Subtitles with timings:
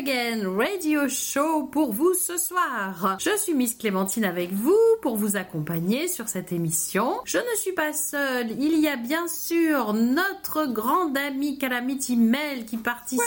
[0.00, 0.69] again, Ray
[1.00, 3.16] Radio Show pour vous ce soir.
[3.18, 7.20] Je suis Miss Clémentine avec vous pour vous accompagner sur cette émission.
[7.24, 12.66] Je ne suis pas seule, il y a bien sûr notre grande amie Calamity Mel
[12.66, 13.22] qui participe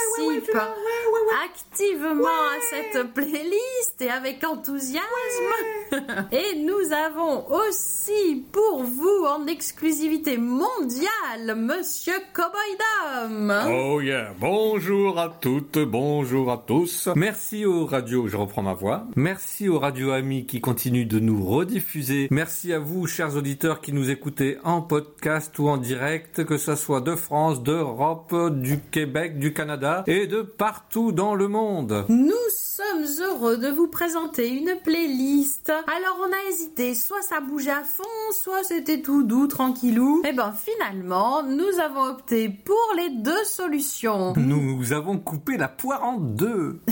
[1.46, 5.04] activement à cette playlist et avec enthousiasme.
[6.32, 13.54] et nous avons aussi pour vous en exclusivité mondiale Monsieur Cowboy Dom.
[13.68, 17.10] Oh yeah, bonjour à toutes, bonjour à tous.
[17.16, 19.06] Merci aux radios, je reprends ma voix.
[19.16, 22.28] Merci aux radios amis qui continuent de nous rediffuser.
[22.32, 26.76] Merci à vous, chers auditeurs, qui nous écoutez en podcast ou en direct, que ce
[26.76, 32.06] soit de France, d'Europe, du Québec, du Canada et de partout dans le monde.
[32.10, 35.70] Nous sommes heureux de vous présenter une playlist.
[35.70, 40.24] Alors on a hésité, soit ça bougeait à fond, soit c'était tout doux, tranquillou.
[40.28, 44.34] Et ben finalement, nous avons opté pour les deux solutions.
[44.38, 46.80] Nous avons coupé la poire en deux.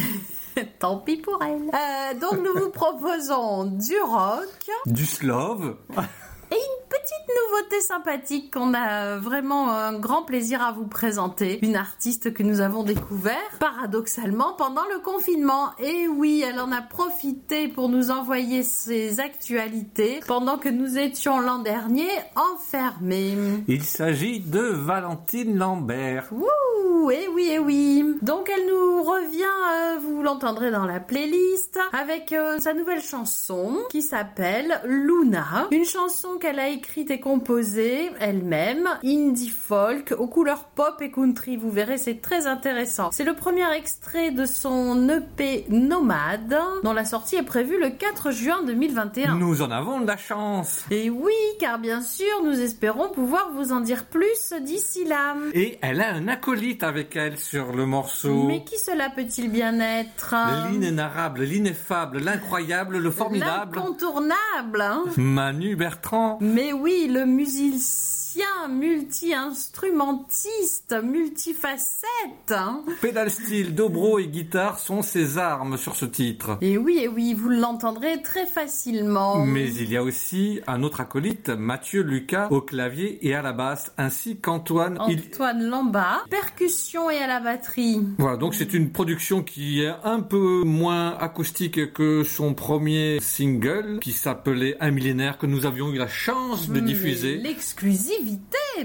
[0.79, 1.69] Tant pis pour elle.
[1.73, 5.75] Euh, donc nous vous proposons du rock, Du slove.
[6.51, 11.59] et une petite nouveauté sympathique qu'on a vraiment un grand plaisir à vous présenter.
[11.65, 15.71] Une artiste que nous avons découvert paradoxalement pendant le confinement.
[15.79, 21.39] Et oui, elle en a profité pour nous envoyer ses actualités pendant que nous étions
[21.39, 23.37] l'an dernier enfermés.
[23.67, 26.27] Il s'agit de Valentine Lambert.
[26.31, 28.17] Ouh, eh oui, eh oui.
[28.21, 29.43] Donc elle nous revient,
[29.73, 35.67] euh, vous l'entendrez dans la playlist, avec euh, sa nouvelle chanson qui s'appelle Luna.
[35.71, 41.55] Une chanson qu'elle a écrite et composée elle-même, indie folk, aux couleurs pop et country.
[41.55, 43.09] Vous verrez, c'est très intéressant.
[43.11, 48.31] C'est le premier extrait de son EP Nomade, dont la sortie est prévue le 4
[48.31, 49.35] juin 2021.
[49.35, 50.83] Nous en avons de la chance.
[50.89, 55.35] Et oui, car bien sûr, nous espérons pouvoir vous en dire plus d'ici là.
[55.53, 58.45] Et elle a un acolyte avec elle sur le morceau.
[58.47, 60.33] Mais qui cela peut-il bien être
[60.71, 63.75] L'inénarrable, l'ineffable, l'incroyable, le formidable.
[63.77, 64.81] L'incontournable.
[64.81, 65.03] hein?
[65.17, 66.30] Manu Bertrand.
[66.39, 68.30] Mais oui, le musicien
[68.69, 72.51] multi-instrumentiste, multifacette.
[72.51, 72.83] hein.
[73.01, 76.57] Pédale style, dobro et guitare sont ses armes sur ce titre.
[76.61, 79.45] Et oui, et oui, vous l'entendrez très facilement.
[79.45, 83.53] Mais il y a aussi un autre acolyte, Mathieu Lucas, au clavier et à la
[83.53, 84.99] basse, ainsi qu'Antoine.
[85.09, 88.01] Il- Antoine Lamba, percussion et à la batterie.
[88.17, 93.99] Voilà, donc c'est une production qui est un peu moins acoustique que son premier single,
[94.01, 97.39] qui s'appelait Un millénaire, que nous avions eu la chance de Mais diffuser.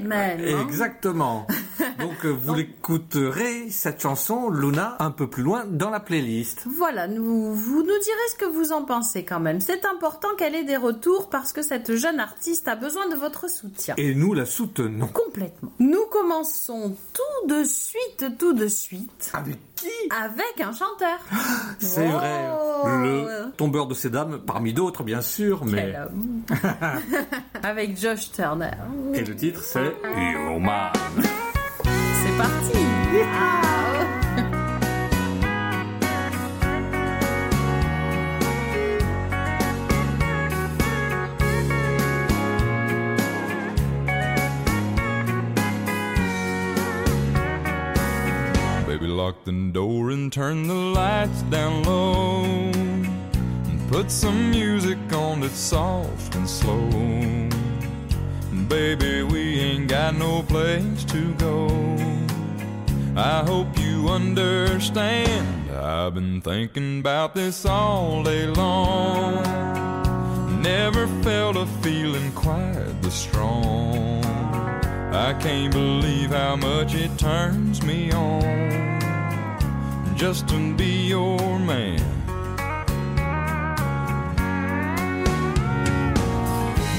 [0.02, 0.12] Même.
[0.12, 0.66] hein.
[0.68, 1.46] Exactement.
[2.00, 6.64] Donc euh, vous l'écouterez, cette chanson, Luna, un peu plus loin dans la playlist.
[6.66, 9.60] Voilà, nous, vous nous direz ce que vous en pensez quand même.
[9.60, 13.48] C'est important qu'elle ait des retours parce que cette jeune artiste a besoin de votre
[13.48, 13.94] soutien.
[13.96, 15.06] Et nous la soutenons.
[15.08, 15.72] Complètement.
[15.78, 21.18] Nous commençons tout de suite, tout de suite, Avec qui avec un chanteur.
[21.78, 22.18] C'est Oh.
[22.18, 22.48] vrai.
[22.84, 25.94] Le tombeur de ces dames, parmi d'autres bien sûr, mais...
[27.62, 28.70] avec Josh Turner.
[29.14, 29.94] Et le titre c'est
[30.32, 30.90] Your Man.
[31.84, 32.78] C'est parti.
[33.34, 33.60] Ah.
[49.26, 52.44] lock the door and turn the lights down low.
[52.44, 56.88] And put some music on that's soft and slow.
[58.52, 61.66] And baby, we ain't got no place to go.
[63.16, 65.72] I hope you understand.
[65.72, 69.42] I've been thinking about this all day long.
[70.62, 74.24] Never felt a feeling quite this strong.
[75.12, 78.95] I can't believe how much it turns me on
[80.16, 82.00] just to be your man.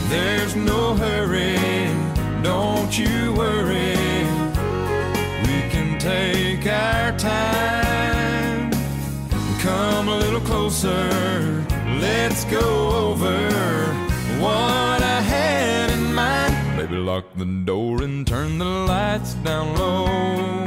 [0.08, 1.58] There's no hurry,
[2.44, 3.98] don't you worry.
[5.48, 8.72] We can take our time.
[9.62, 11.66] Come a little closer,
[12.00, 13.36] let's go over
[14.40, 16.78] what I had in mind.
[16.78, 20.67] Baby, lock the door and turn the lights down low.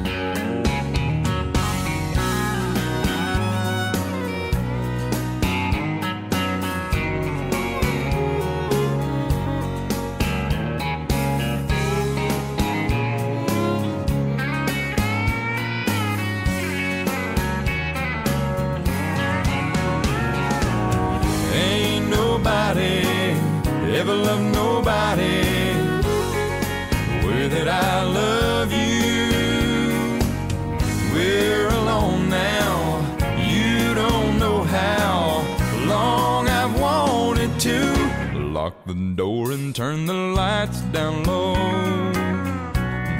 [38.93, 41.55] The door and turn the lights down low.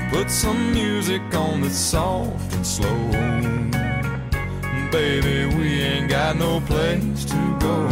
[0.09, 2.97] Put some music on that's soft and slow.
[4.91, 7.88] Baby, we ain't got no place to go.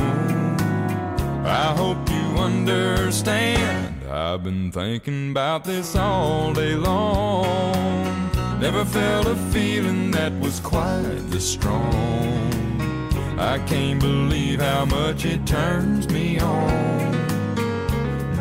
[1.46, 3.96] I hope you understand.
[4.10, 8.30] I've been thinking about this all day long.
[8.60, 12.52] Never felt a feeling that was quite this strong.
[13.40, 17.19] I can't believe how much it turns me on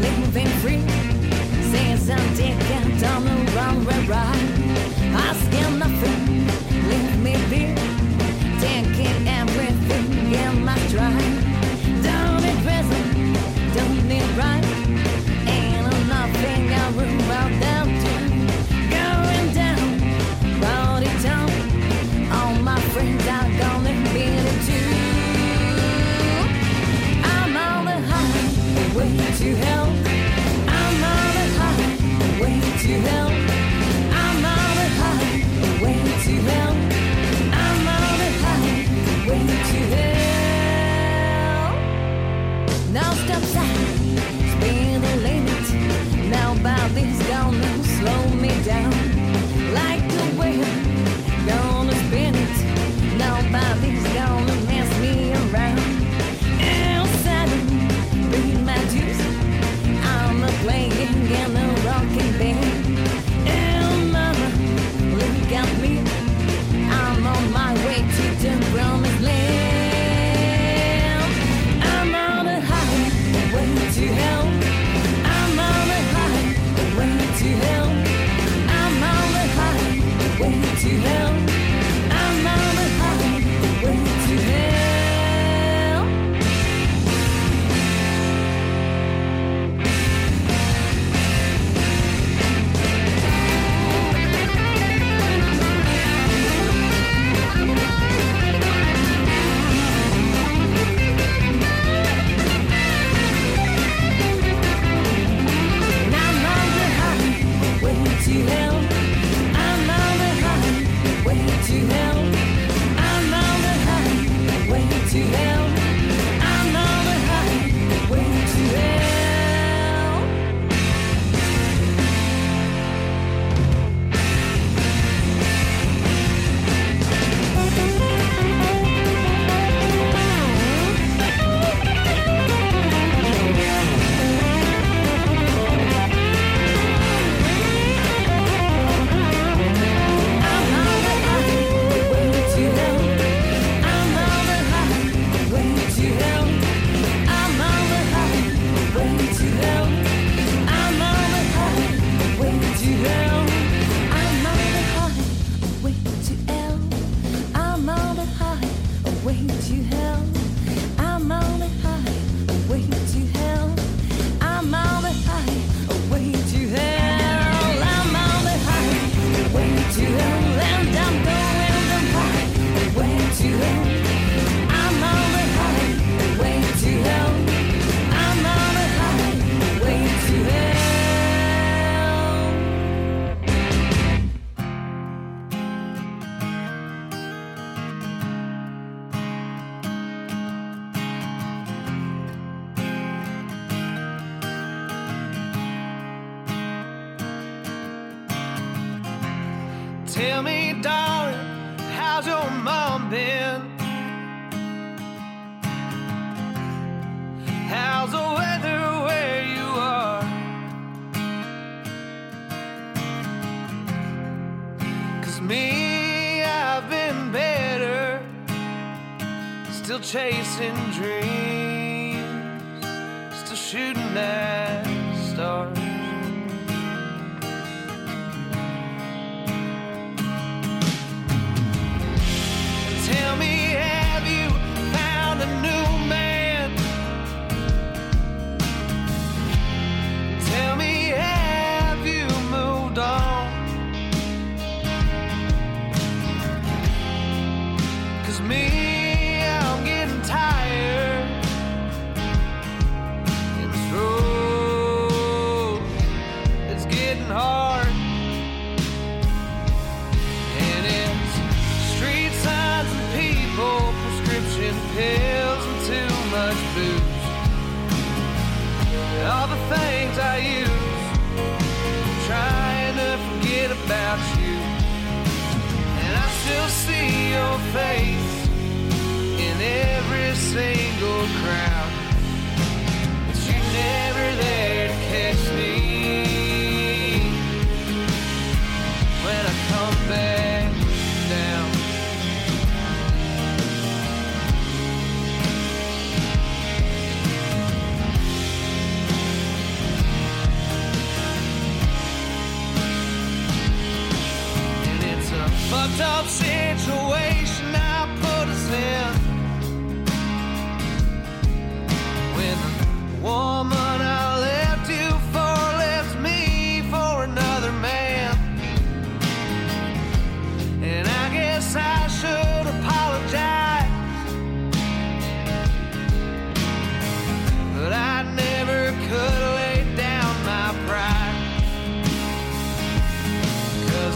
[0.00, 0.82] Make me free.
[1.70, 2.58] Saying something
[3.00, 3.39] I.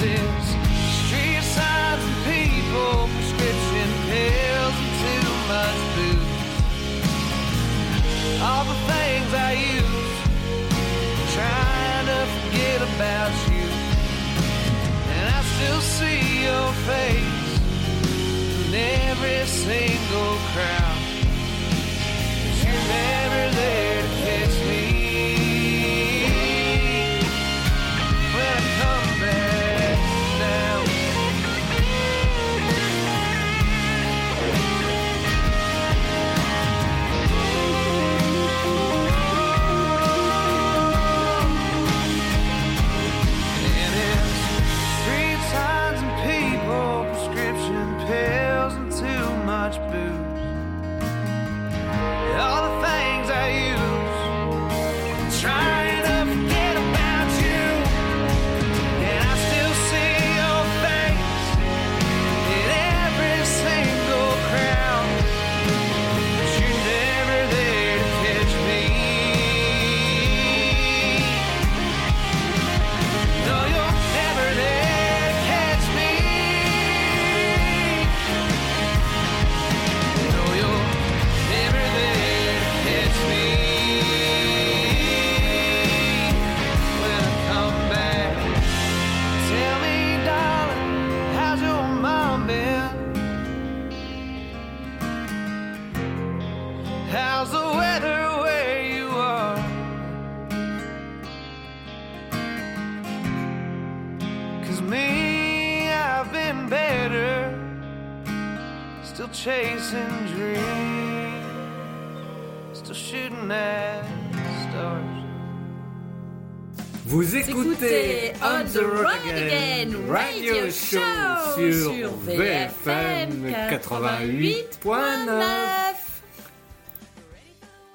[0.05, 0.64] is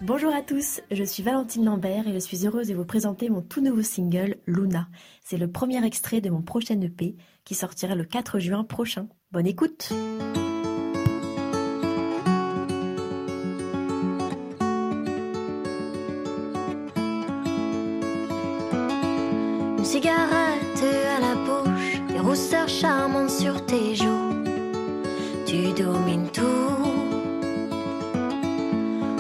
[0.02, 3.42] Bonjour à tous, je suis Valentine Lambert et je suis heureuse de vous présenter mon
[3.42, 4.88] tout nouveau single Luna.
[5.26, 9.10] C'est le premier extrait de mon prochain EP qui sortira le 4 juin prochain.
[9.32, 9.92] Bonne écoute!
[19.92, 20.84] cigarette
[21.18, 24.36] à la bouche, des rousseurs charmantes sur tes joues.
[25.48, 26.94] Tu domines tout.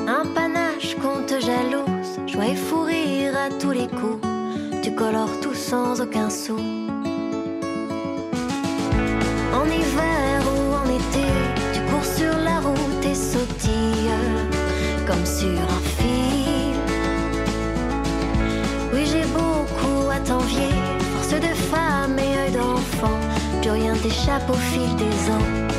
[0.08, 4.22] Un panache qu'on te jalouse, joie et fou rire à tous les coups.
[4.84, 6.79] Tu colores tout sans aucun sou.
[24.10, 25.70] Échappe au fil des ans.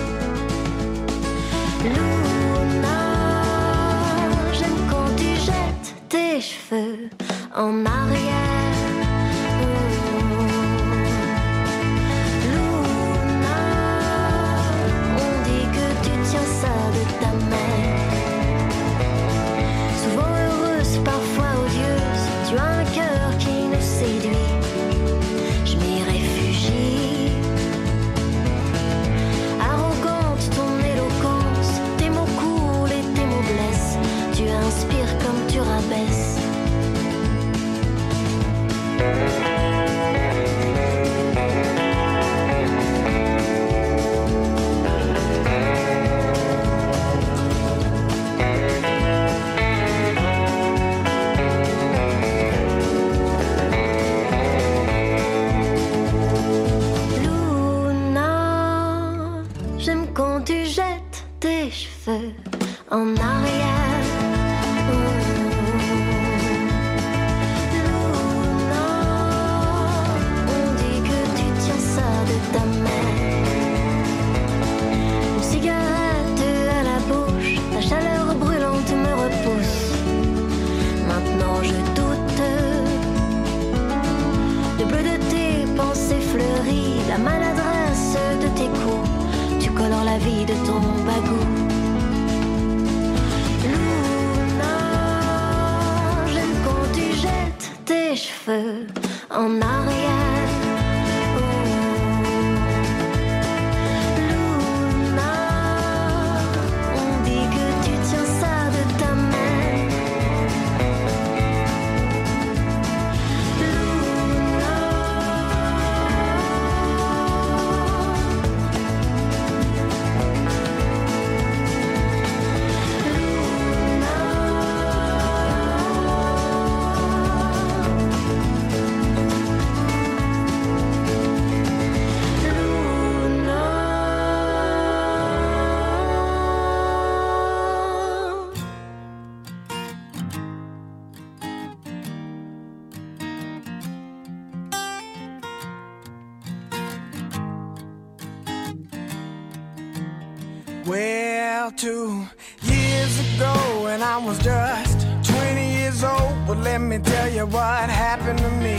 [152.63, 157.89] Years ago, when I was just 20 years old, but let me tell you what
[157.89, 158.77] happened to me.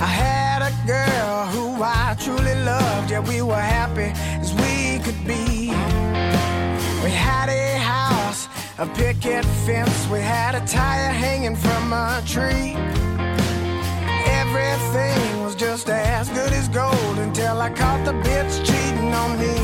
[0.00, 5.20] I had a girl who I truly loved, yeah, we were happy as we could
[5.26, 5.70] be.
[7.04, 12.76] We had a house, a picket fence, we had a tire hanging from a tree.
[14.40, 19.56] Everything was just as good as gold until I caught the bitch cheating on me.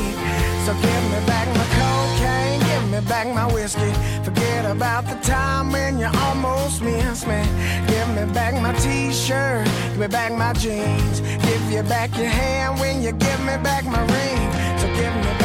[0.65, 3.93] So give me back my cocaine, give me back my whiskey.
[4.23, 7.43] Forget about the time when you almost missed me.
[7.85, 11.19] Give me back my t-shirt, give me back my jeans.
[11.21, 14.79] Give you back your hand when you give me back my ring.
[14.79, 15.44] So give me back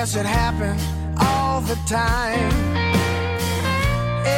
[0.00, 0.80] guess it happens
[1.20, 2.52] all the time.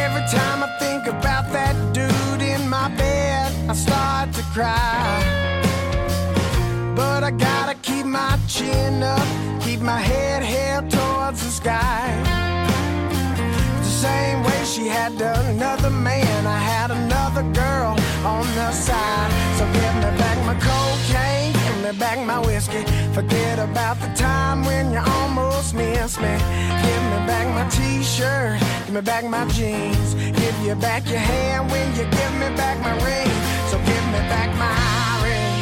[0.03, 5.21] Every time I think about that dude in my bed, I start to cry.
[6.97, 9.29] But I gotta keep my chin up,
[9.61, 12.09] keep my head held towards the sky.
[13.85, 17.93] The same way she had done another man, I had another girl
[18.25, 19.31] on the side.
[19.59, 21.50] So give me back my cocaine,
[21.99, 22.85] back my whiskey.
[23.13, 26.29] Forget about the time when you almost missed me.
[26.85, 30.15] Give me back my t-shirt, give me back my jeans.
[30.15, 33.31] Give you back your hand when you give me back my ring.
[33.71, 34.71] So give me back my
[35.25, 35.57] ring.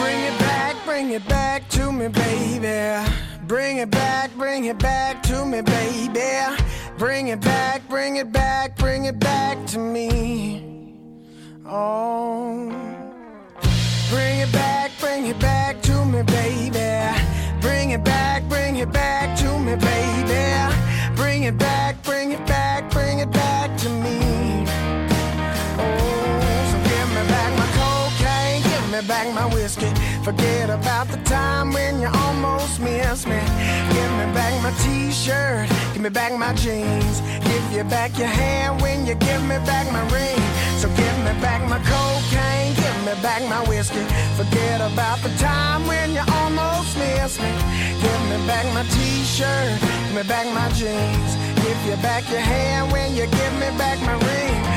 [0.00, 1.68] Bring it back, bring it back
[2.08, 3.10] me, baby.
[3.46, 6.62] Bring it back, bring it back to me, baby.
[6.98, 10.96] Bring it back, bring it back, bring it back to me.
[11.66, 12.68] Oh.
[14.10, 17.20] Bring it back, bring it back to me, baby.
[17.60, 20.74] Bring it back, bring it back to me, baby.
[21.16, 22.53] Bring it back, bring it back,
[30.24, 33.38] Forget about the time when you almost missed me.
[33.92, 37.20] Give me back my t-shirt, give me back my jeans.
[37.44, 40.40] Give you back your hand when you give me back my ring.
[40.80, 44.00] So give me back my cocaine, give me back my whiskey.
[44.34, 47.52] Forget about the time when you almost missed me.
[48.00, 51.36] Give me back my t-shirt, give me back my jeans.
[51.60, 54.73] Give you back your hand when you give me back my ring.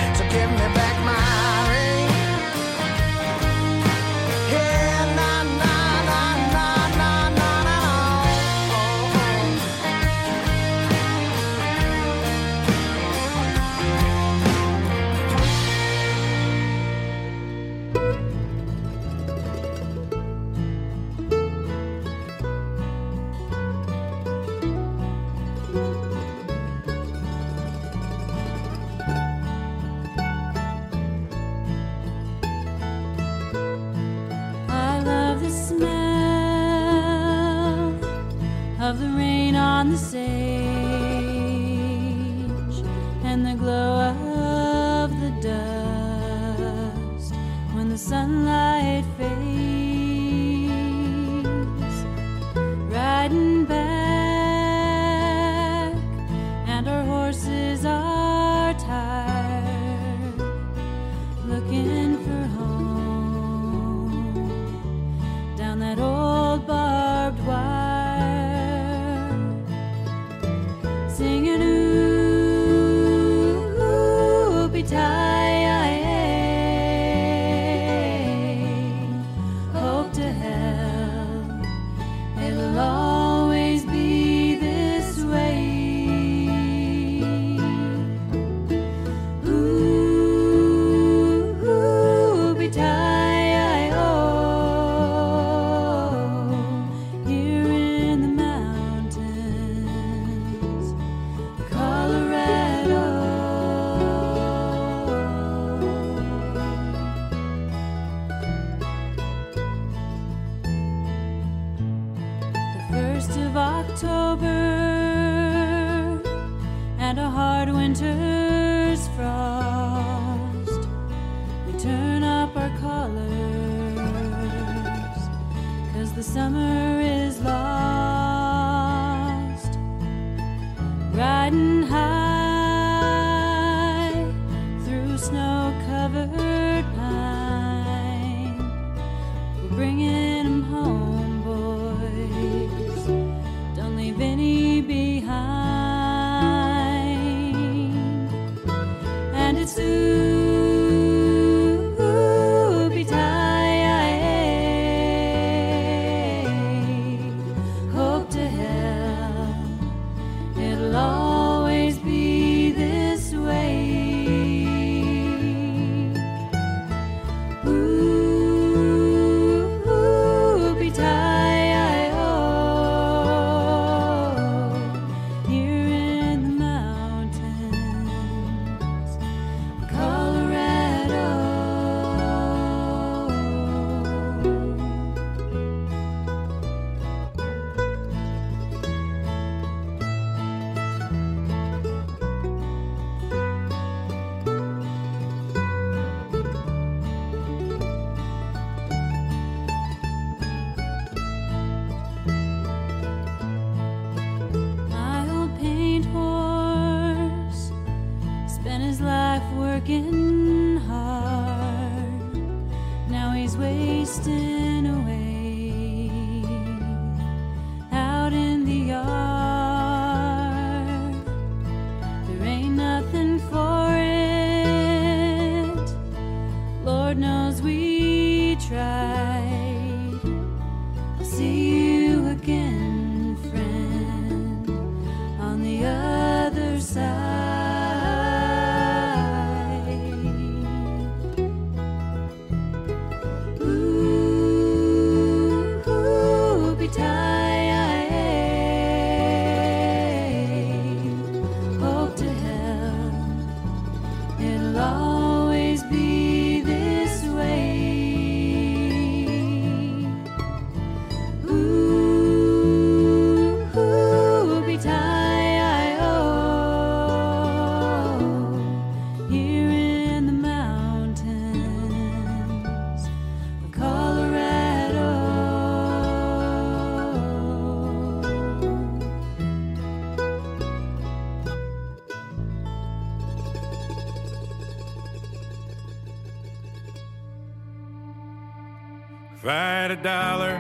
[290.04, 290.58] Dollar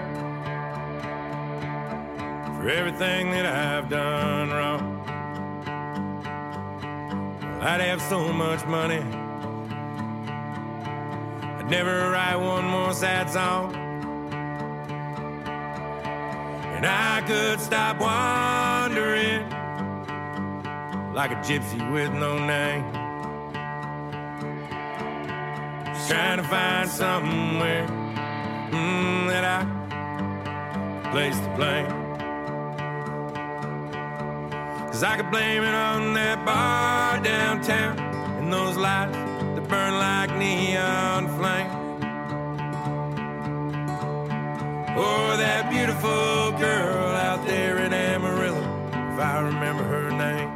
[2.55, 5.01] for everything that I've done wrong,
[7.61, 9.03] I'd have so much money.
[11.41, 13.75] I'd never write one more sad song.
[16.75, 19.41] And I could stop wandering
[21.13, 22.83] like a gypsy with no name.
[25.85, 27.96] Just trying to find somewhere
[31.17, 31.87] place the blame.
[34.91, 37.97] Cause I could blame it on that bar downtown
[38.37, 39.17] and those lights
[39.55, 41.71] that burn like neon flame.
[44.95, 50.51] Or that beautiful girl out there in Amarillo, if I remember her name.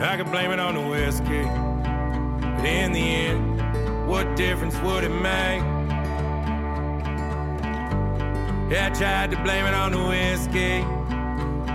[0.00, 1.42] I could blame it on the whiskey,
[2.56, 5.77] but in the end, what difference would it make?
[8.70, 10.82] Yeah, I tried to blame it on the whiskey,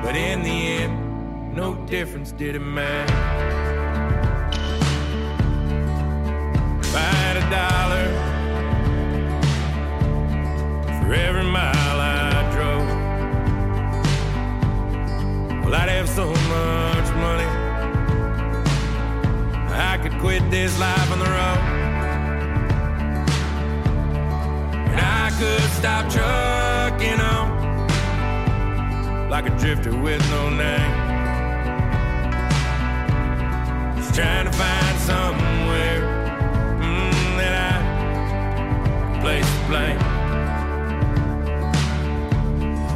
[0.04, 3.10] but in the end, no difference did it make.
[6.80, 8.06] If I had a dollar
[11.02, 12.88] for every mile I drove,
[15.64, 17.50] well, I'd have so much money.
[19.74, 21.58] I could quit this life on the road.
[24.92, 26.63] And I could stop trucking on
[29.34, 30.94] like a drifter with no name.
[33.98, 36.02] Just trying to find somewhere
[36.78, 37.82] mm, that I
[39.10, 40.00] can place the blame.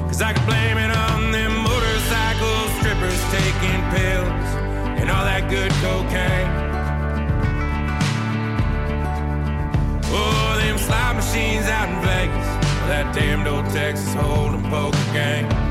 [0.08, 4.50] Cause I could blame it on them motorcycle strippers taking pills
[5.02, 6.52] and all that good cocaine.
[10.13, 12.47] Oh, them slot machines out in Vegas,
[12.89, 15.66] that damned old Texas Hold'em poker game.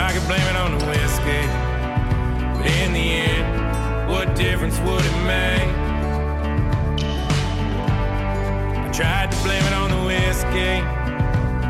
[0.00, 1.44] I could blame it on the whiskey.
[2.56, 5.68] But in the end, what difference would it make?
[8.78, 10.80] I tried to blame it on the whiskey.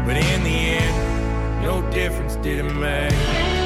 [0.07, 3.60] But in the end, no difference did it make.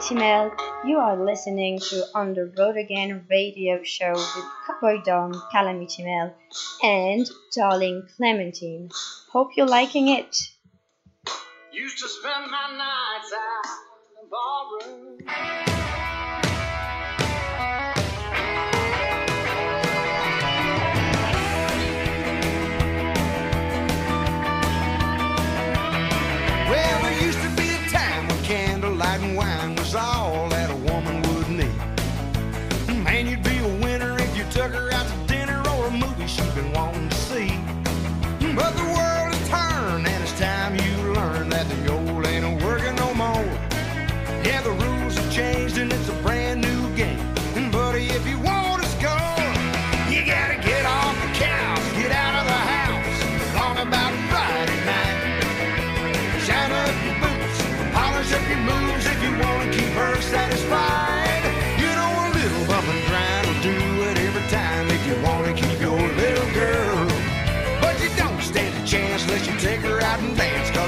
[0.00, 0.50] Multimail.
[0.86, 6.34] You are listening to On the Road Again radio show with Cowboy Dom, Calamity Mail,
[6.82, 8.88] and Darling Clementine.
[9.30, 10.34] Hope you're liking it.
[11.70, 13.66] Used to spend my nights out
[14.08, 15.19] in the ballroom.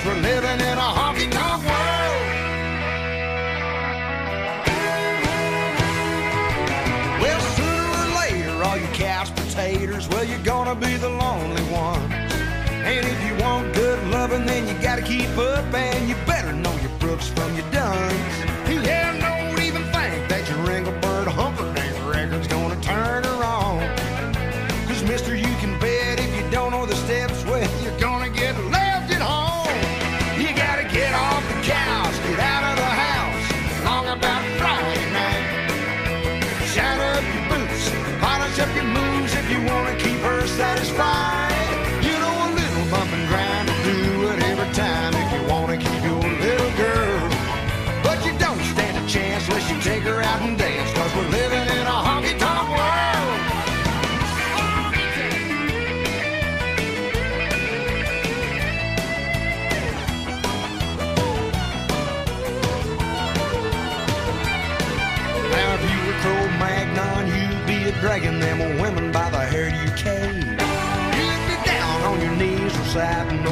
[0.03, 2.22] Cause we're living in a honky tonk world.
[7.20, 12.12] Well, sooner or later, all you cast potatoes, well, you're gonna be the lonely one.
[12.12, 16.74] And if you want good loving, then you gotta keep up, and you better know
[16.80, 18.51] your brooks from your duns.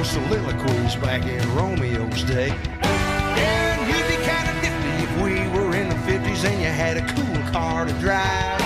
[0.00, 2.50] those soliloquies back in Romeo's day.
[2.80, 6.96] And you'd be kind of nifty if we were in the 50s and you had
[6.96, 8.60] a cool car to drive.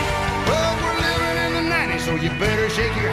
[0.47, 3.11] But we're living in the 90s, so you better shake your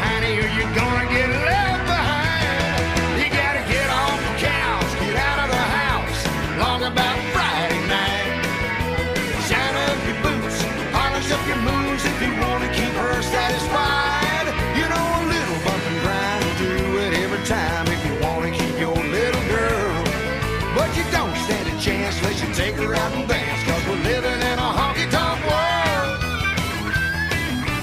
[22.53, 26.19] take her out and dance, cause we're living in a honky-tonk world.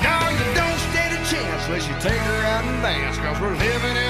[0.04, 3.56] No, you don't stand a chance unless you take her out and dance, cause we're
[3.56, 4.07] living in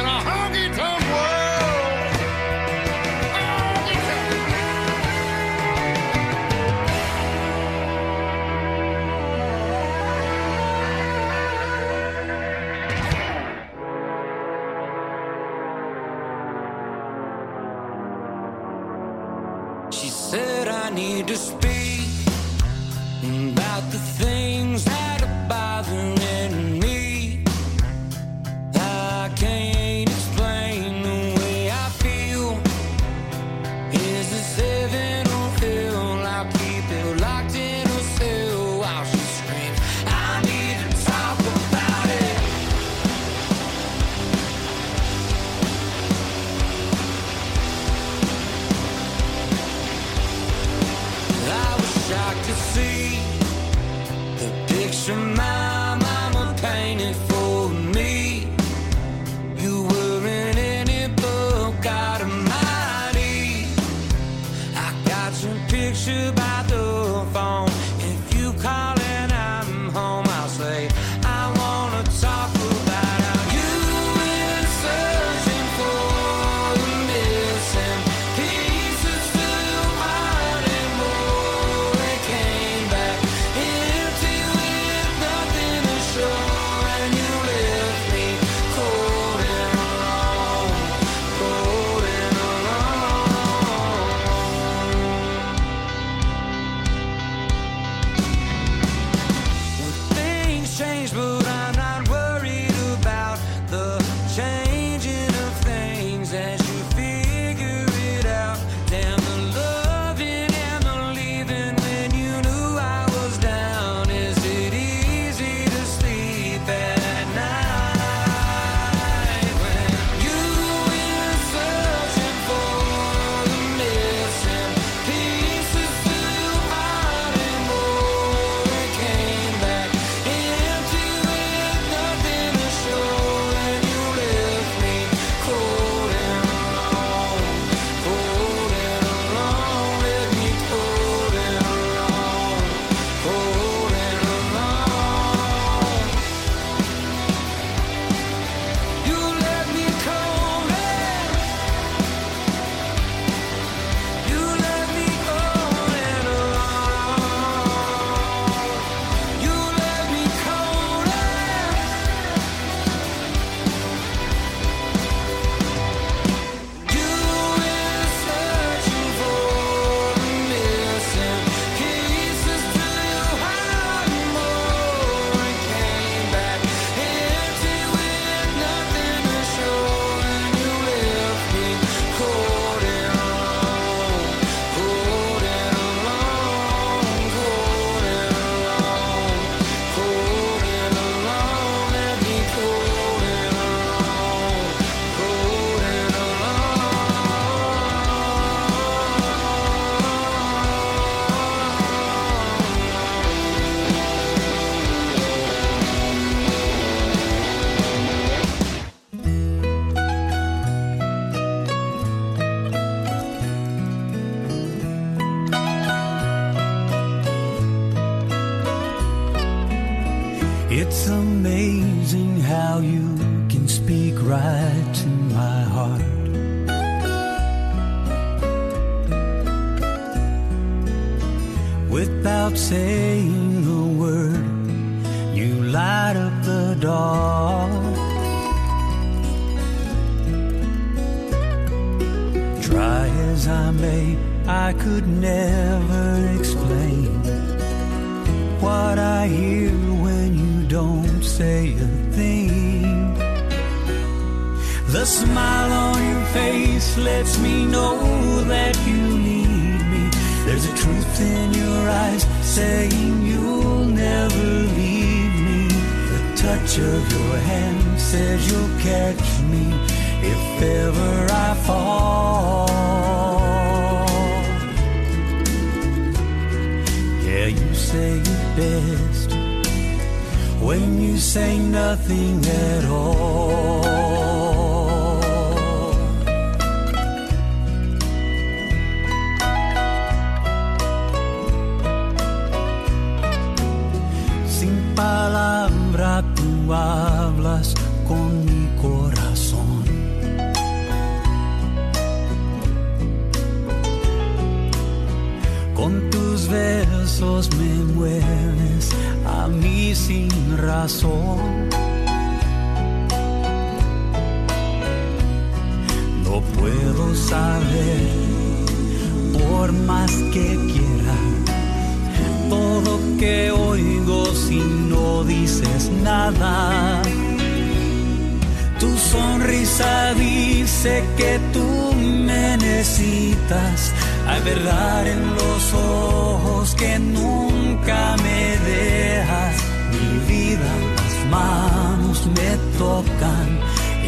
[332.78, 333.92] necesitas.
[334.26, 339.56] Hay verdad en los ojos que nunca me dejas.
[339.92, 343.48] Mi vida, las manos me tocan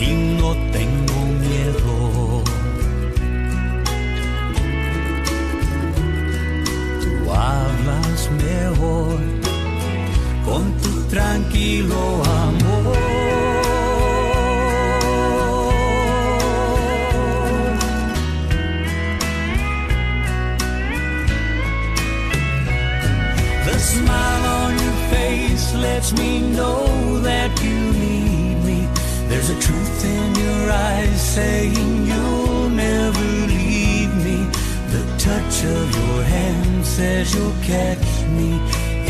[0.06, 0.08] y
[0.40, 2.42] no tengo miedo.
[7.02, 9.18] Tú hablas mejor
[10.44, 13.29] con tu tranquilo amor.
[26.00, 28.88] Lets me know that you need me.
[29.28, 34.38] There's a truth in your eyes saying you'll never leave me.
[34.94, 38.50] The touch of your hand says you'll catch me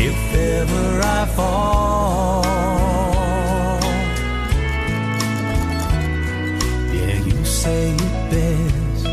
[0.09, 2.43] if ever I fall.
[6.93, 9.05] Yeah, you say it best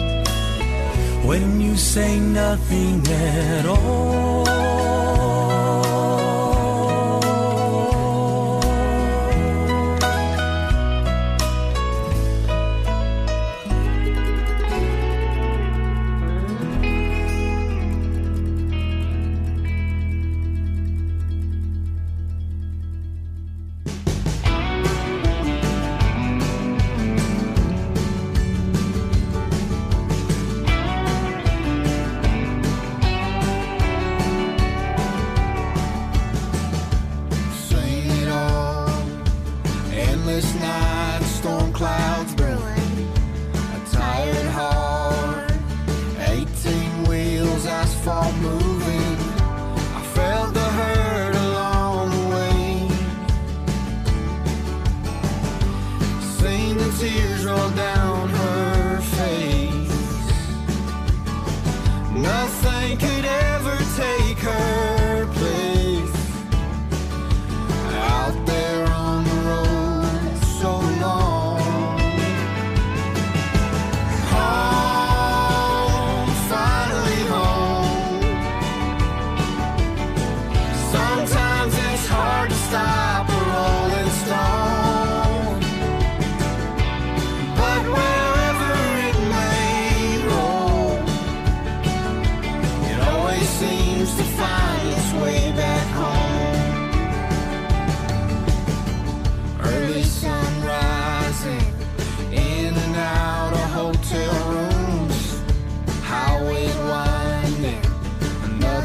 [1.24, 4.57] when you say nothing at all.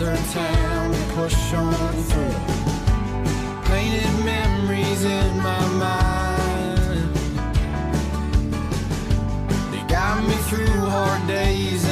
[0.03, 2.35] Another town to push on through.
[3.71, 7.15] Painted memories in my mind.
[9.71, 11.82] They got me through hard days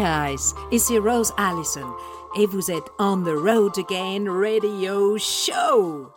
[0.00, 1.86] guys, ici Rose Allison
[2.34, 6.08] et vous êtes On the Road Again Radio Show.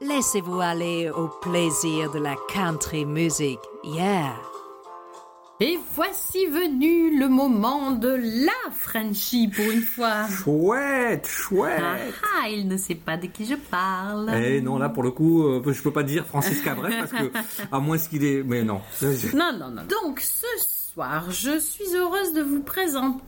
[0.00, 3.58] Laissez-vous aller au plaisir de la country music.
[3.84, 4.32] Yeah.
[5.60, 10.26] Et voici venu le moment de la Frenchie pour une fois.
[10.28, 11.82] Chouette, chouette.
[11.82, 11.96] Ah,
[12.40, 14.30] ah, il ne sait pas de qui je parle.
[14.34, 17.30] Eh non, là pour le coup, euh, je peux pas dire Francis Cabret parce que
[17.70, 18.80] à moins qu'il est, mais non.
[19.34, 19.82] Non, non, non.
[19.82, 20.46] Donc ce
[21.30, 23.22] je suis heureuse de vous présenter.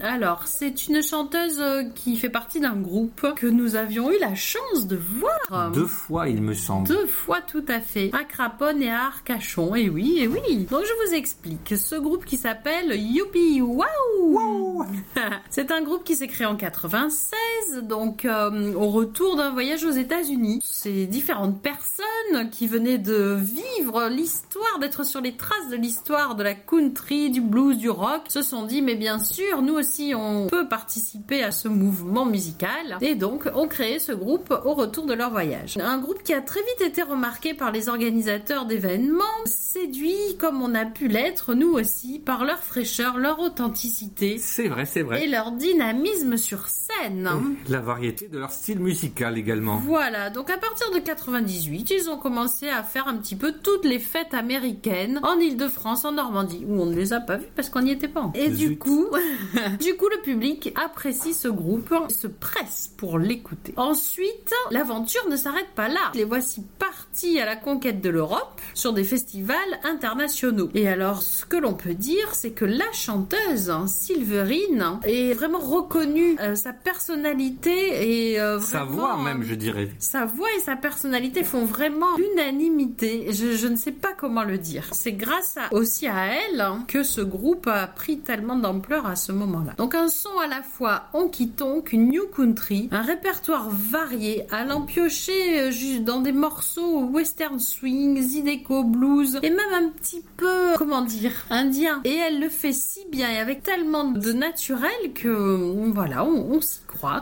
[0.00, 4.34] Alors, c'est une chanteuse euh, qui fait partie d'un groupe que nous avions eu la
[4.34, 5.70] chance de voir.
[5.72, 6.86] Deux fois, il me semble.
[6.86, 8.10] Deux fois tout à fait.
[8.12, 9.74] À Craponne et à Arcachon.
[9.74, 10.66] Et oui, et oui.
[10.70, 11.74] Donc je vous explique.
[11.76, 14.84] Ce groupe qui s'appelle Youpi Wow.
[15.50, 19.90] C'est un groupe qui s'est créé en 96, donc euh, au retour d'un voyage aux
[19.90, 20.60] États-Unis.
[20.62, 22.06] Ces différentes personnes
[22.52, 27.40] qui venaient de vivre l'histoire, d'être sur les traces de l'histoire de la country, du
[27.40, 31.50] blues, du rock, se sont dit mais bien sûr, nous aussi on peut participer à
[31.50, 35.76] ce mouvement musical et donc ont créé ce groupe au retour de leur voyage.
[35.78, 40.74] Un groupe qui a très vite été remarqué par les organisateurs d'événements, séduit comme on
[40.74, 45.24] a pu l'être nous aussi par leur fraîcheur, leur authenticité C'est vrai, c'est vrai.
[45.24, 47.28] et leur dynamisme sur scène.
[47.68, 49.78] La variété de leur style musical également.
[49.78, 53.84] Voilà, donc à partir de 98, ils ont commencé à faire un petit peu toutes
[53.84, 57.70] les fêtes américaines en Ile-de-France, en Normandie, où on ne les a pas vues parce
[57.70, 58.30] qu'on n'y était pas.
[58.34, 59.06] Et du coup,
[59.80, 63.72] du coup, le public apprécie ce groupe, se presse pour l'écouter.
[63.76, 66.12] Ensuite, l'aventure ne s'arrête pas là.
[66.14, 70.70] Les voici partis à la conquête de l'Europe sur des festivals internationaux.
[70.74, 75.58] Et alors, ce que l'on peut dire, c'est que la chanteuse, hein, Silverine, est vraiment
[75.58, 76.36] reconnue.
[76.40, 79.90] Euh, sa personnalité et euh, Sa voix euh, même, je dirais.
[79.98, 83.32] sa voix et sa personnalité font vraiment l'unanimité.
[83.32, 84.84] Je, ne sais pas comment le dire.
[84.92, 89.32] C'est grâce aussi à elle hein, que ce groupe a pris tellement d'ampleur à ce
[89.32, 89.72] moment-là.
[89.78, 95.60] Donc un son à la fois honky-tonk, une new country, un répertoire varié, allant piocher
[95.60, 101.02] euh, juste dans des morceaux western swing, zydeco, blues, et même un petit peu, comment
[101.02, 102.00] dire, indien.
[102.04, 106.54] Et elle le fait si bien et avec tellement de naturel que, euh, voilà, on,
[106.54, 106.60] on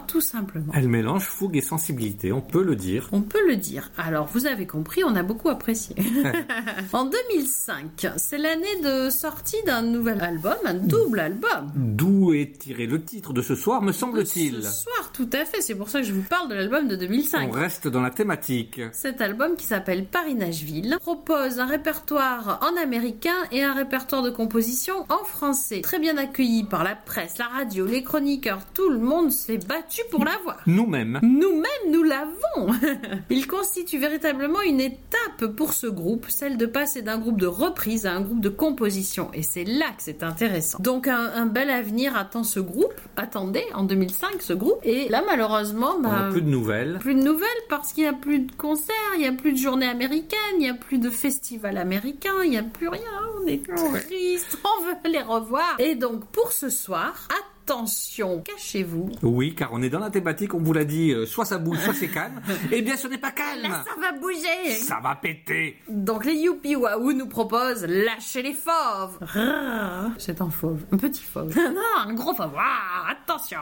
[0.06, 0.72] tout simplement.
[0.74, 3.08] Elle mélange fougue et sensibilité, on peut le dire.
[3.12, 3.90] On peut le dire.
[3.98, 5.94] Alors, vous avez compris, on a beaucoup apprécié.
[6.92, 11.70] en 2005, c'est l'année de sortie d'un nouvel album, un double album.
[11.74, 14.62] D'où est tiré le titre de ce soir, me Ce semble-t-il.
[14.62, 15.60] soir, tout à fait.
[15.60, 17.48] C'est pour ça que je vous parle de l'album de 2005.
[17.48, 18.80] On reste dans la thématique.
[18.92, 25.04] Cet album qui s'appelle Paris-Nashville propose un répertoire en américain et un répertoire de composition
[25.08, 25.80] en français.
[25.82, 30.02] Très bien accueilli par la presse, la radio, les chroniqueurs, tout le monde s'est battu
[30.10, 30.60] pour l'avoir.
[30.66, 31.18] Nous-mêmes.
[31.22, 32.72] Nous-mêmes, nous l'avons.
[33.30, 38.06] Il constitue véritablement une étape pour ce groupe, celle de passer d'un groupe de reprise
[38.06, 39.30] à un groupe de composition.
[39.34, 40.78] Et c'est là que c'est intéressant.
[40.80, 42.94] Donc un, un bel avenir attend ce groupe.
[43.16, 44.78] Attendez, en 2005, ce groupe.
[44.84, 46.98] Et là, malheureusement, On bah, n'a plus de nouvelles.
[47.00, 49.58] plus de nouvelles parce qu'il n'y a plus de concerts, il n'y a plus de
[49.58, 53.00] journées américaines, il n'y a plus de festivals américains, il n'y a plus rien.
[53.42, 55.76] On est triste, on veut les revoir.
[55.78, 57.28] Et donc pour ce soir,
[57.68, 59.10] attention, cachez-vous.
[59.22, 61.78] Oui, car on est dans la thématique, on vous l'a dit, euh, soit ça bouge,
[61.80, 62.40] soit c'est calme.
[62.72, 63.62] Eh bien, ce n'est pas calme.
[63.62, 64.70] Là, ça va bouger.
[64.74, 65.76] Ça va péter.
[65.88, 69.18] Donc les Youpi Wahoo nous proposent lâcher les fauves.
[69.20, 70.12] Rrrr.
[70.16, 71.54] C'est un fauve, un petit fauve.
[71.56, 72.54] non, un gros fauve.
[72.56, 73.58] Ah, attention.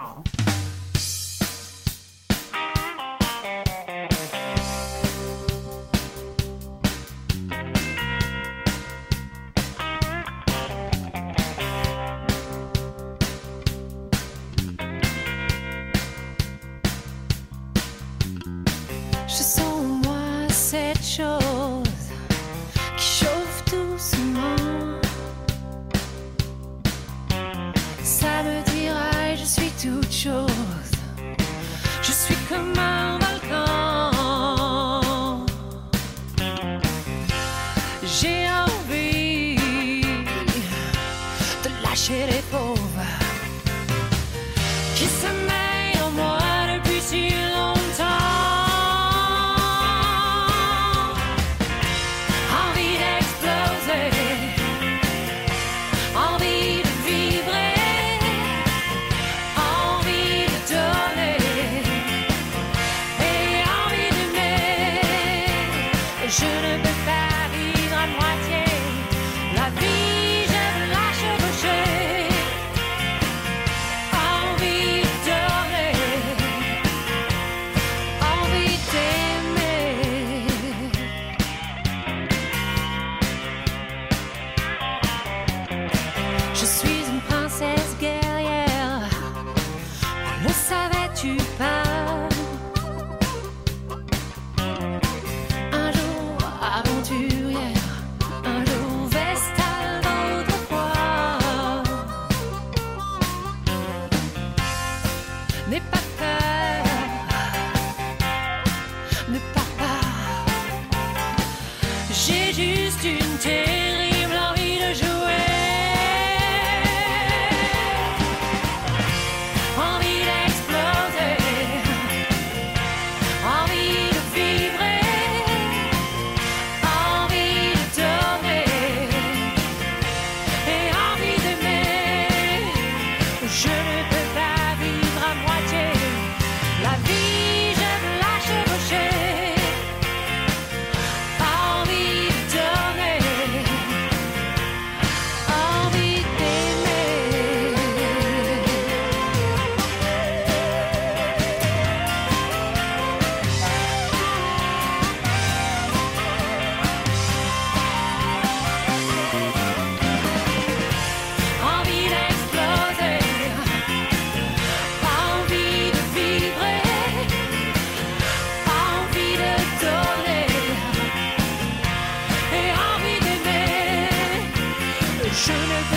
[175.36, 175.58] schöne
[175.90, 175.95] Welt.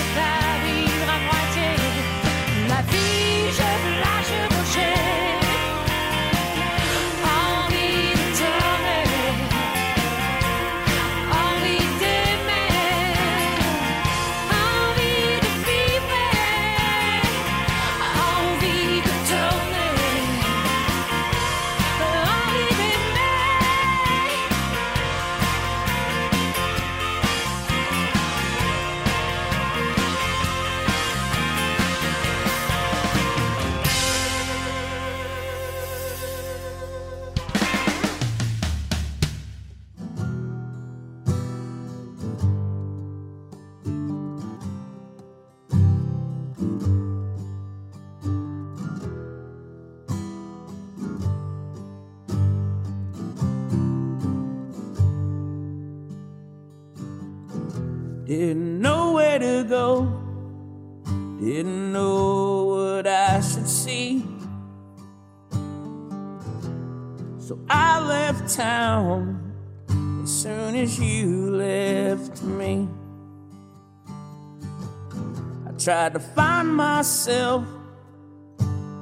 [75.90, 77.66] Tried to find myself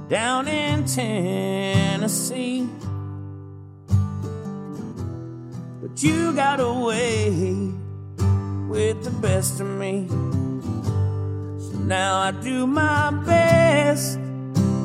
[0.07, 2.65] down in Tennessee.
[5.81, 7.73] But you got away
[8.69, 10.07] with the best of me.
[10.07, 14.17] So now I do my best,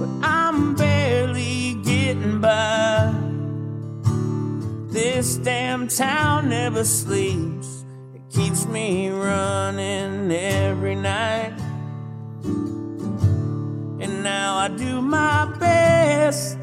[0.00, 3.14] but I'm barely getting by.
[4.88, 7.84] This damn town never sleeps.
[8.12, 11.61] It keeps me running every night.
[14.22, 16.56] Now I do my best,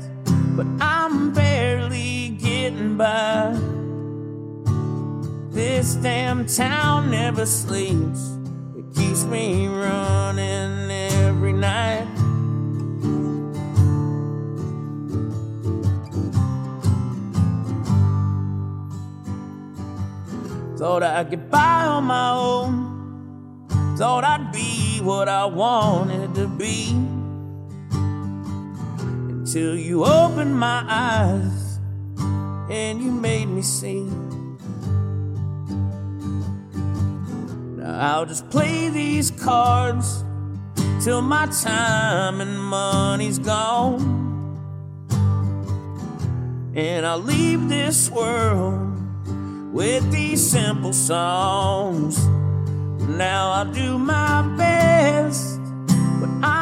[0.56, 3.52] but I'm barely getting by.
[5.52, 8.38] This damn town never sleeps.
[8.78, 12.08] It keeps me running every night.
[20.78, 23.68] Thought I'd get by on my own.
[23.98, 27.19] Thought I'd be what I wanted to be.
[29.52, 31.80] Until you opened my eyes
[32.70, 34.04] and you made me see.
[37.76, 40.24] Now I'll just play these cards
[41.04, 44.00] till my time and money's gone.
[46.76, 52.24] And I'll leave this world with these simple songs.
[53.18, 55.60] Now I'll do my best,
[56.20, 56.59] but I'm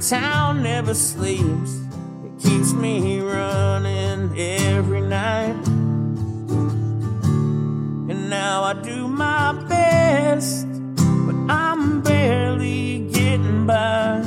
[0.00, 1.80] town never sleeps,
[2.24, 5.56] it keeps me running every night.
[8.08, 10.68] And now I do my best,
[11.26, 14.22] but I'm barely getting by.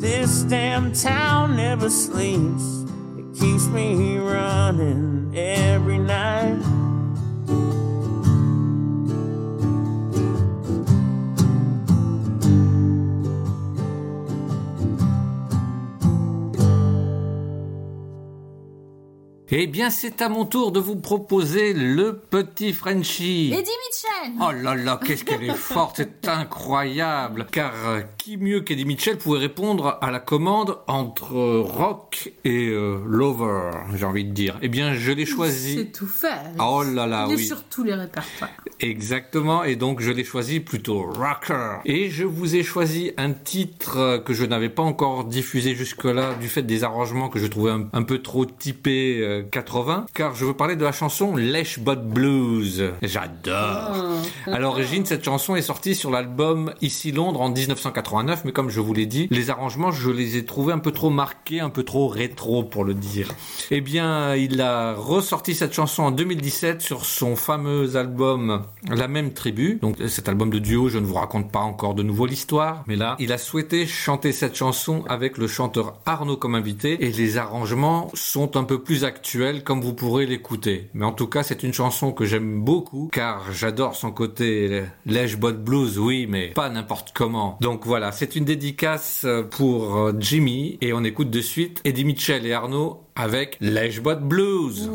[0.00, 2.84] This damn town never sleeps.
[3.16, 6.07] It keeps me running every night.
[19.50, 23.50] Eh bien, c'est à mon tour de vous proposer le petit Frenchie.
[23.50, 27.46] Eddie Mitchell Oh là là, qu'est-ce qu'elle est forte, c'est incroyable.
[27.50, 27.72] Car
[28.28, 33.70] qui mieux qu'Eddie Mitchell pouvait répondre à la commande entre euh, rock et euh, lover,
[33.96, 34.58] j'ai envie de dire.
[34.60, 35.76] Eh bien, je l'ai choisi.
[35.76, 36.42] C'est tout faire.
[36.58, 37.46] Oh là là, Il est oui.
[37.46, 38.50] sur tous les répertoires.
[38.80, 41.80] Exactement, et donc je l'ai choisi plutôt rocker.
[41.86, 46.34] Et je vous ai choisi un titre euh, que je n'avais pas encore diffusé jusque-là
[46.34, 50.34] du fait des arrangements que je trouvais un, un peu trop typés euh, 80, car
[50.34, 52.92] je veux parler de la chanson Lesh Bot Blues.
[53.00, 54.20] J'adore.
[54.46, 57.48] À l'origine, cette chanson est sortie sur l'album Ici Londres en
[58.22, 60.92] 1989, mais comme je vous l'ai dit, les arrangements, je les ai trouvés un peu
[60.92, 63.28] trop marqués, un peu trop rétro pour le dire.
[63.70, 69.32] Eh bien, il a ressorti cette chanson en 2017 sur son fameux album La même
[69.32, 69.78] tribu.
[69.80, 72.96] Donc cet album de duo, je ne vous raconte pas encore de nouveau l'histoire, mais
[72.96, 77.38] là, il a souhaité chanter cette chanson avec le chanteur Arnaud comme invité et les
[77.38, 80.88] arrangements sont un peu plus actuels comme vous pourrez l'écouter.
[80.94, 84.82] Mais en tout cas, c'est une chanson que j'aime beaucoup car j'adore son côté
[85.38, 87.58] Bot Blues, oui, mais pas n'importe comment.
[87.60, 92.46] Donc voilà, c'est une dédicace pour euh, Jimmy et on écoute de suite Eddie Mitchell
[92.46, 93.56] et Arnaud avec
[94.00, 94.90] Bot Blues.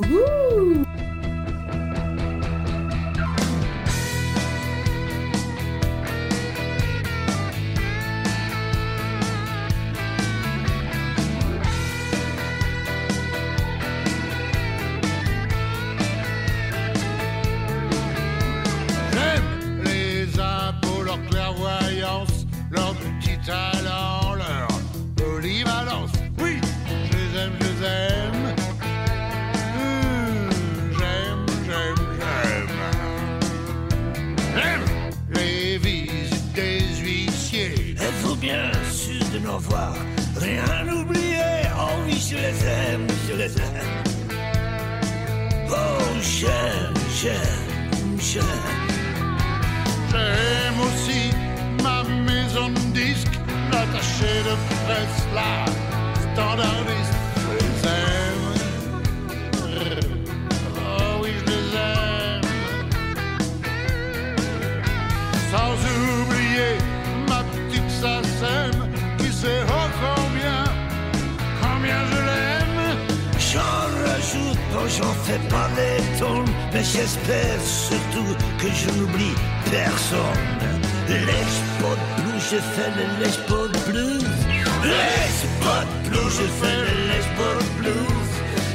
[53.94, 55.66] L'attaché de presse, la
[56.34, 57.16] standardiste.
[57.38, 58.48] Je les aime.
[60.78, 62.48] Oh oui, je les aime.
[65.52, 65.74] Sans
[66.22, 66.74] oublier
[67.28, 68.76] ma petite Sassem
[69.18, 70.64] qui sait oh combien,
[71.62, 72.98] combien je l'aime.
[73.40, 79.36] J'en rajoute j'en fais pas des tonnes, mais j'espère surtout que je n'oublie
[79.72, 80.64] personne.
[81.08, 82.23] Blues,
[82.54, 84.40] je fais les spots blues.
[84.92, 86.80] Les spots blues, je fais
[87.10, 88.32] les spots blues.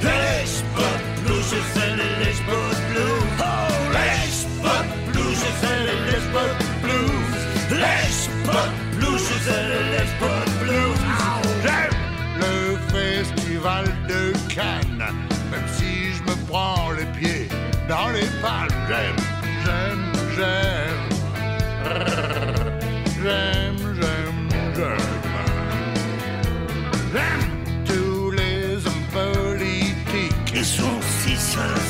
[0.08, 3.28] Les spots blues, je fais les spots blues.
[3.38, 7.36] Oh, les spots blues, je fais les spots blues.
[7.82, 9.64] Les spots blues, je fais
[9.94, 11.02] les spots blues.
[12.42, 12.54] Le
[12.96, 14.22] festival de
[14.54, 15.06] Cannes,
[15.50, 17.48] même si je me prends les pieds
[17.88, 18.27] dans les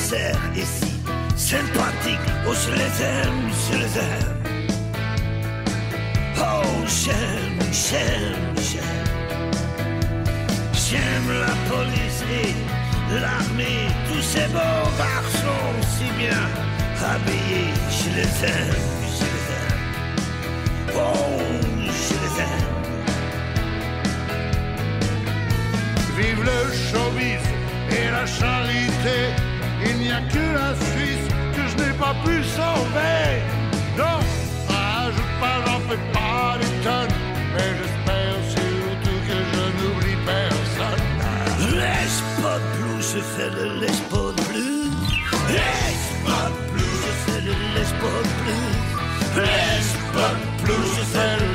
[0.08, 0.92] sincères et si
[1.36, 2.30] sympathiques.
[2.46, 4.36] Oh, je les aime, je les aime.
[6.38, 9.06] Oh, j'aime, j'aime, j'aime.
[10.72, 12.54] J'aime la police et
[13.20, 13.88] l'armée.
[14.08, 16.44] Tous ces beaux garçons si bien
[17.12, 17.72] habillés.
[17.90, 18.84] Je les aime,
[19.16, 19.82] je les aime.
[20.94, 21.38] Oh,
[22.00, 22.76] je les aime.
[26.16, 27.44] Vive le showbiz
[27.90, 29.47] et la charité.
[29.86, 33.42] Il n'y a que la Suisse que je n'ai pas pu sauver.
[33.96, 34.18] Non,
[34.68, 37.16] rajoute pas, j'en fais pas des tonnes.
[37.54, 41.18] Mais j'espère surtout que je n'oublie personne.
[42.08, 43.68] Spots blues, je fais le
[44.48, 45.10] blues.
[45.48, 47.54] Les spots blues, je fais le
[48.00, 48.78] blues.
[49.36, 51.48] Les spots blues, je fais le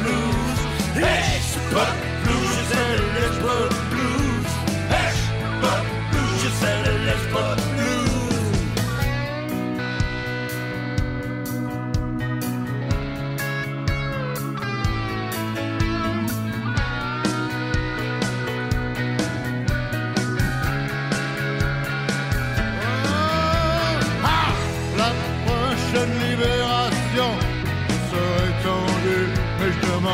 [0.00, 0.60] blues.
[0.96, 3.69] Les spots blues, je fais le les spots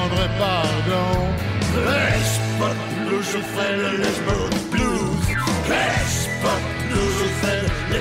[0.08, 1.28] mais je demanderai pardon.
[1.74, 5.26] Les spots blues, je fais le spots blues.
[5.68, 7.98] Les spots blues, je fais le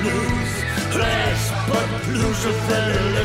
[0.00, 0.54] blues.
[0.94, 3.24] Les spots blues, je fais le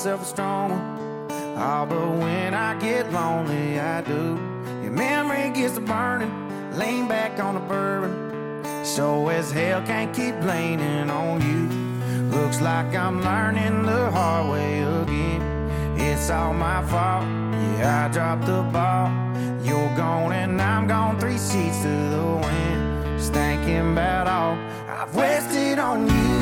[0.00, 0.70] myself strong.
[1.58, 4.40] Oh, but when I get lonely, I do.
[4.82, 6.32] Your memory gets to burning,
[6.78, 8.14] lean back on the bourbon.
[8.82, 11.68] So as hell can't keep leaning on you.
[12.34, 15.42] Looks like I'm learning the hard way again.
[15.98, 17.26] It's all my fault,
[17.76, 19.10] yeah, I dropped the ball.
[19.62, 23.18] You're gone and I'm gone, three seats to the wind.
[23.18, 24.56] Just thinking about all
[24.88, 26.39] I've wasted on you.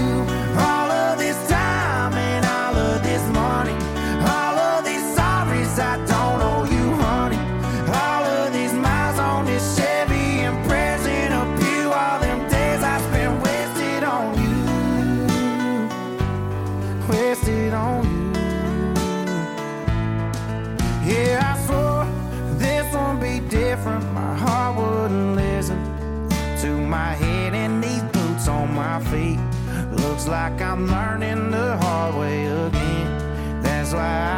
[30.28, 33.62] like I'm learning the hard way again.
[33.62, 34.37] That's why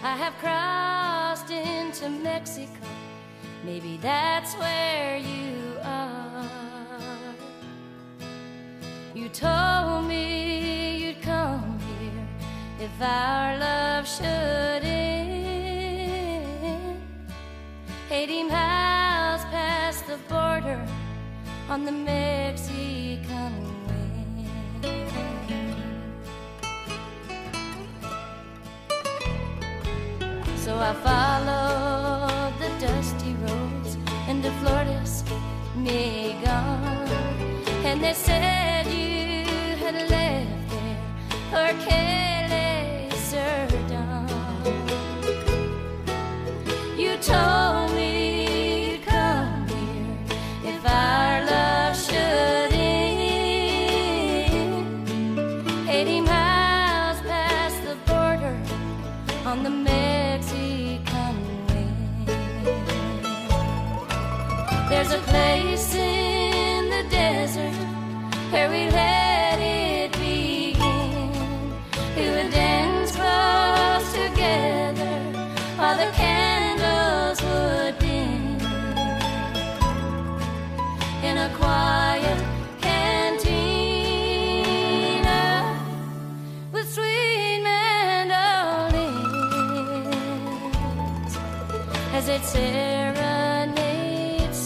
[0.00, 2.86] I have crossed into Mexico.
[3.64, 6.48] Maybe that's where you are.
[9.12, 12.28] You told me you'd come here
[12.78, 15.02] if our love should end.
[18.10, 20.86] Eighty miles past the border
[21.68, 23.67] on the Mexican
[30.68, 33.96] So I followed the dusty roads
[34.28, 35.24] into Florida's
[35.74, 37.08] Megon.
[37.86, 39.46] And they said you
[39.82, 41.00] had left there,
[41.58, 44.28] or Kelly Serdon.
[46.98, 47.67] You told
[92.52, 93.76] serenades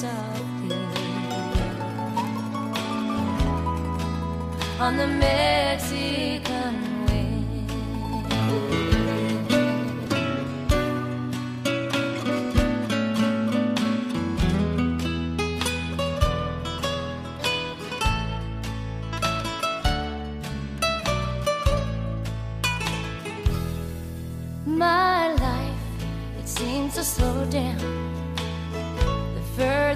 [0.05, 0.77] of thee
[4.79, 5.09] on the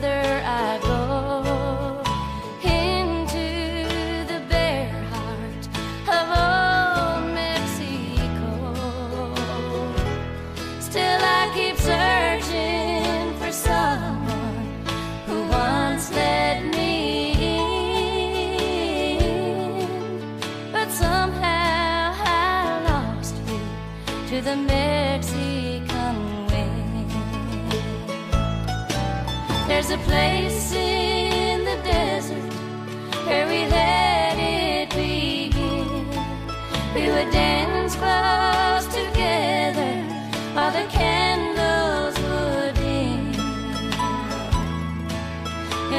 [0.07, 0.36] together
[29.97, 32.52] a place in the desert
[33.27, 36.06] where we let it begin.
[36.94, 39.93] We would dance close together
[40.55, 43.35] while the candles would dim.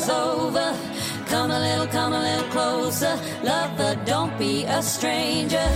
[0.09, 0.77] over.
[1.27, 5.67] Come a little, come a little closer, lover, don't be a stranger.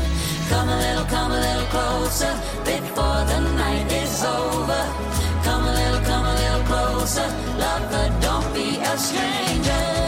[0.48, 2.32] Come a little, come a little closer
[2.64, 4.82] before the night is over.
[5.44, 7.28] Come a little, come a little closer,
[7.59, 10.07] lover, don't be a stranger.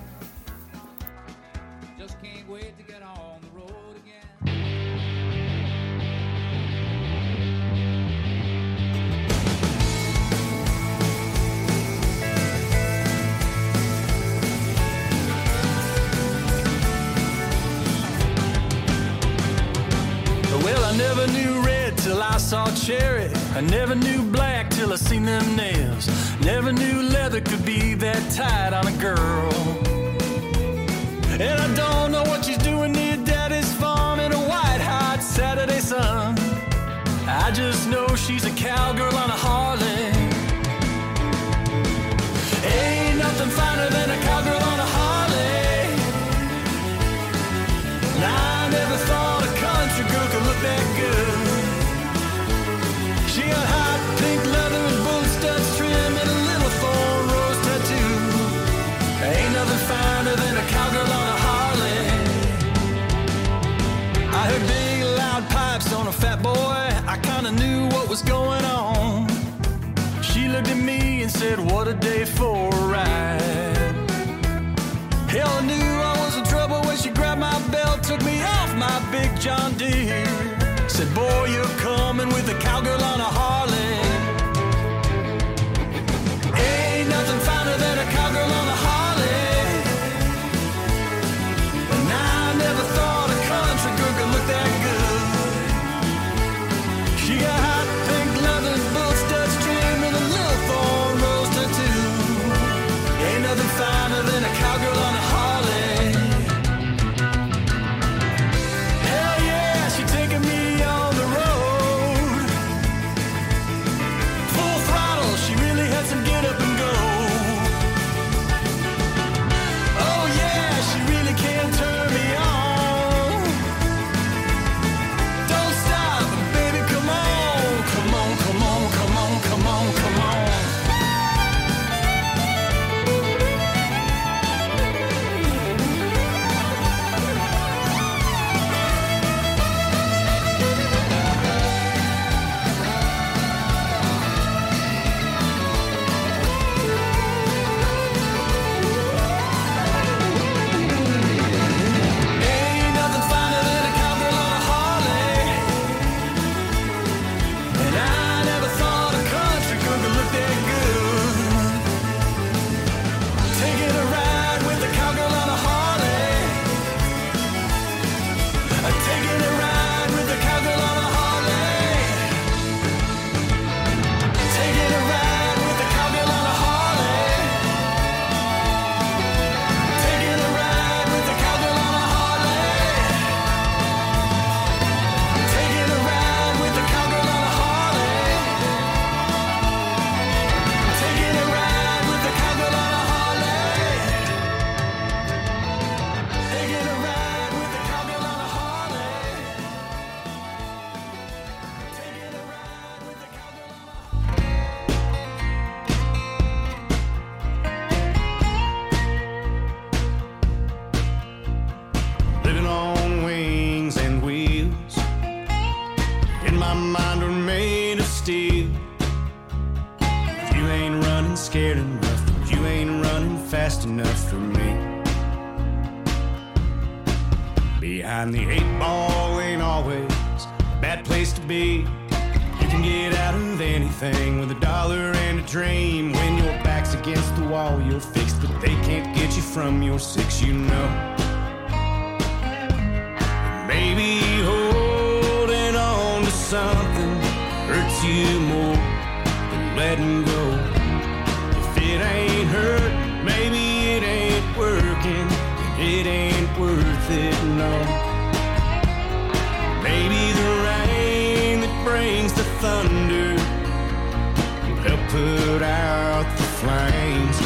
[265.11, 267.37] put out the flames.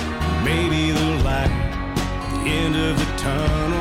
[0.44, 1.50] Maybe the light,
[2.44, 3.75] the end of the tunnel.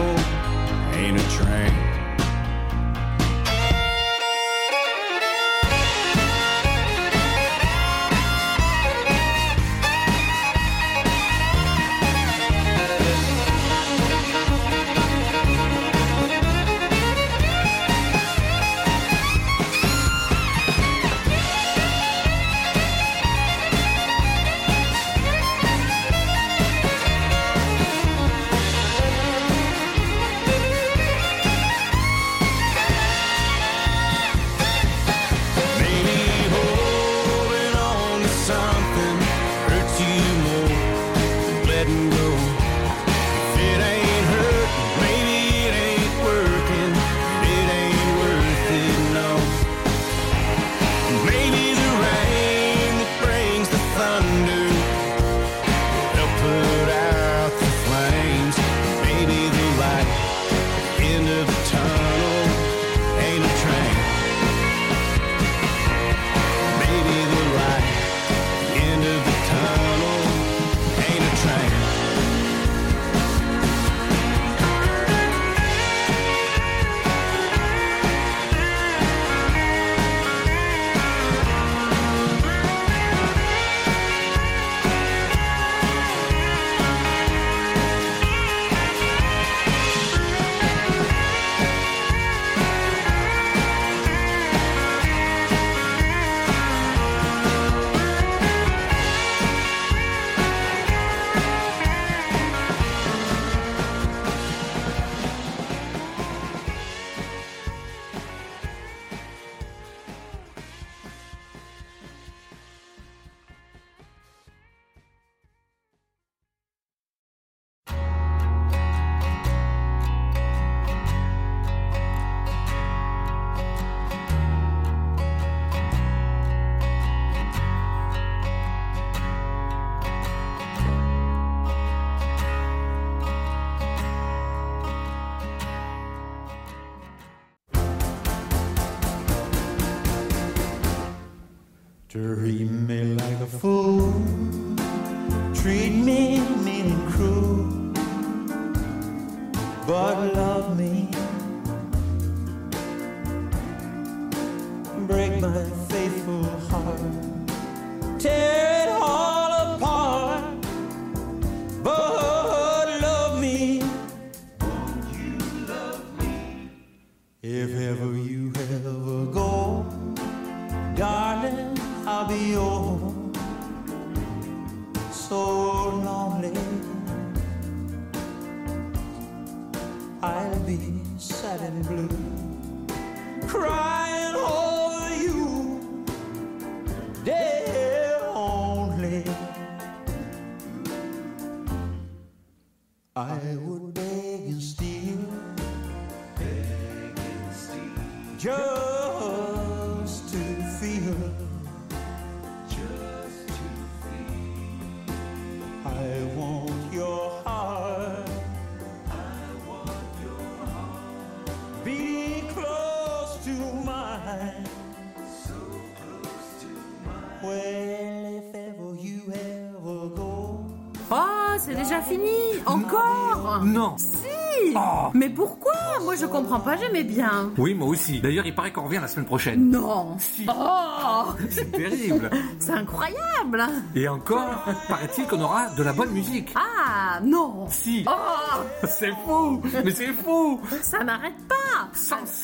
[223.65, 224.75] Ah, non Si.
[224.77, 225.11] Oh.
[225.15, 225.73] Mais pourquoi?
[226.03, 227.51] Moi je comprends pas, j'aimais bien.
[227.57, 228.21] Oui, moi aussi.
[228.21, 229.71] D'ailleurs, il paraît qu'on revient la semaine prochaine.
[229.71, 231.25] Non Si oh.
[231.51, 236.55] C'est terrible C'est incroyable Et encore, paraît-il qu'on aura de la bonne musique.
[236.57, 238.61] Ah non Si oh.
[238.87, 241.35] C'est fou Mais c'est fou Ça m'arrête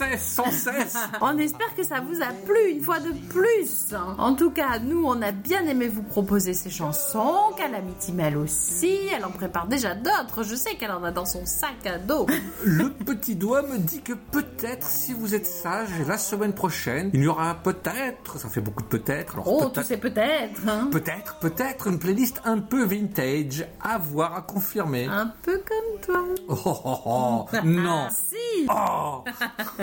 [0.00, 0.96] cesse, sans cesse.
[1.20, 3.94] on espère que ça vous a plu une fois de plus.
[4.18, 7.52] En tout cas, nous, on a bien aimé vous proposer ces chansons.
[7.56, 8.98] Calamity Mel aussi.
[9.14, 10.42] Elle en prépare déjà d'autres.
[10.42, 12.26] Je sais qu'elle en a dans son sac à dos.
[12.64, 17.22] Le petit doigt me dit que peut-être, si vous êtes sage, la semaine prochaine, il
[17.22, 19.38] y aura peut-être, ça fait beaucoup de peut-être.
[19.44, 20.60] Oh, peut tous ces peut-être.
[20.66, 20.88] Hein.
[20.90, 25.06] Peut-être, peut-être une playlist un peu vintage à voir, à confirmer.
[25.06, 26.24] Un peu comme toi.
[26.48, 27.56] Oh, oh, oh, oh.
[27.64, 27.90] non.
[28.00, 28.66] Ah, si.
[28.68, 29.24] Oh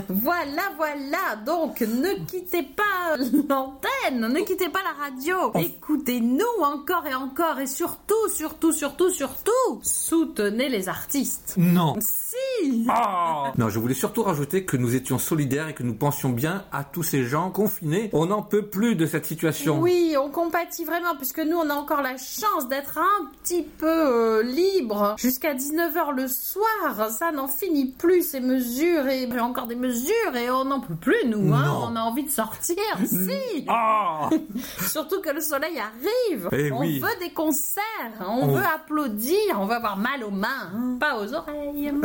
[0.10, 1.36] voilà, voilà.
[1.46, 5.52] Donc, ne quittez pas l'antenne, ne quittez pas la radio.
[5.56, 11.56] Écoutez-nous encore et encore et surtout, surtout, surtout, surtout, soutenez les artistes.
[11.58, 11.96] Non.
[12.00, 12.88] Si.
[13.58, 16.84] Non, je voulais surtout rajouter que nous étions solidaires et que nous pensions bien à
[16.84, 18.10] tous ces gens confinés.
[18.14, 19.80] On n'en peut plus de cette situation.
[19.80, 23.88] Oui, on compatit vraiment, puisque nous, on a encore la chance d'être un petit peu
[23.88, 27.10] euh, libre jusqu'à 19h le soir.
[27.12, 29.87] Ça n'en finit plus, ces mesures, et encore des mesures,
[30.36, 31.54] et on n'en peut plus, nous.
[31.54, 31.74] Hein.
[31.90, 33.66] On a envie de sortir, si.
[33.68, 34.30] Ah.
[34.88, 36.50] Surtout que le soleil arrive.
[36.52, 37.00] Eh on oui.
[37.00, 37.84] veut des concerts,
[38.22, 41.92] on, On- veut applaudir, on veut avoir mal aux mains, hein, pas aux oreilles.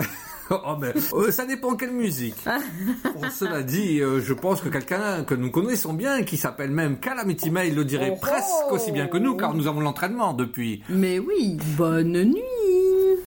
[0.51, 2.37] Oh, mais, euh, ça dépend quelle musique.
[2.45, 6.99] Bon, cela dit, euh, je pense que quelqu'un que nous connaissons bien, qui s'appelle même
[6.99, 10.83] Calamity Mail, le dirait Oh, presque aussi bien que nous, car nous avons l'entraînement depuis.
[10.91, 12.43] Mais oui, bonne nuit.